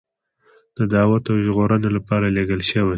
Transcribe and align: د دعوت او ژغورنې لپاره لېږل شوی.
د 0.77 0.79
دعوت 0.93 1.23
او 1.31 1.37
ژغورنې 1.45 1.89
لپاره 1.97 2.25
لېږل 2.35 2.61
شوی. 2.69 2.79